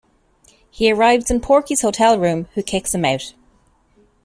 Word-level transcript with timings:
He 0.71 0.91
arrives 0.91 1.29
in 1.29 1.41
Porky's 1.41 1.81
hotel 1.83 2.17
room 2.17 2.47
who 2.55 2.63
kicks 2.63 2.95
him 2.95 3.05
out. 3.05 3.35